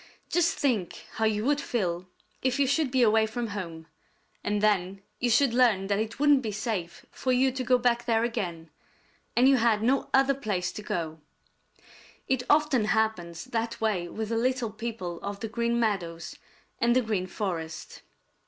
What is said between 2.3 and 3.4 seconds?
if you should be away